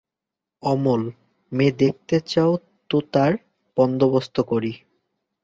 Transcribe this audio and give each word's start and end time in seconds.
অমল, 0.63 1.01
মেয়ে 1.51 1.73
দেখতে 1.79 2.15
চাও 2.27 2.51
তো 2.89 2.97
তার 3.13 3.31
বন্দোবস্ত 3.77 4.35
করি। 4.51 4.71